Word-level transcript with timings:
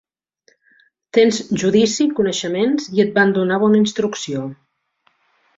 Tens 1.17 1.41
judici, 1.63 2.07
coneixements 2.21 2.89
i 2.97 3.05
et 3.07 3.15
van 3.21 3.37
donar 3.39 3.63
bona 3.65 3.81
instrucció 3.85 4.43